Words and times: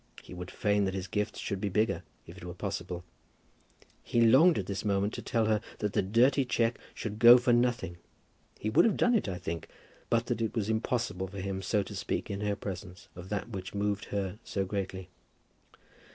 He 0.23 0.33
would 0.33 0.49
fain 0.49 0.85
that 0.85 0.95
his 0.95 1.05
gifts 1.05 1.37
should 1.39 1.61
be 1.61 1.67
the 1.67 1.73
bigger, 1.73 2.01
if 2.25 2.35
it 2.35 2.43
were 2.43 2.55
possible. 2.55 3.03
He 4.01 4.19
longed 4.21 4.57
at 4.57 4.65
this 4.65 4.83
moment 4.83 5.13
to 5.13 5.21
tell 5.21 5.45
her 5.45 5.61
that 5.77 5.93
the 5.93 6.01
dirty 6.01 6.43
cheque 6.43 6.79
should 6.95 7.19
go 7.19 7.37
for 7.37 7.53
nothing. 7.53 7.97
He 8.57 8.71
would 8.71 8.83
have 8.85 8.97
done 8.97 9.13
it, 9.13 9.29
I 9.29 9.37
think, 9.37 9.67
but 10.09 10.25
that 10.25 10.41
it 10.41 10.55
was 10.55 10.71
impossible 10.71 11.27
for 11.27 11.39
him 11.39 11.61
so 11.61 11.83
to 11.83 11.95
speak 11.95 12.31
in 12.31 12.41
her 12.41 12.55
presence 12.55 13.09
of 13.15 13.29
that 13.29 13.49
which 13.51 13.75
moved 13.75 14.05
her 14.05 14.39
so 14.43 14.65
greatly. 14.65 15.11